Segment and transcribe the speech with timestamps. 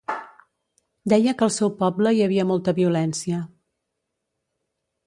[1.13, 3.45] Deia que al seu poble hi havia molta violència.